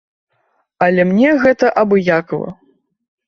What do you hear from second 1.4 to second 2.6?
гэта абыякава.